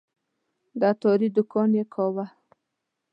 د 0.79 0.81
عطاري 0.91 1.27
دوکان 1.35 1.69
یې 1.79 1.83
کاوه. 1.93 2.25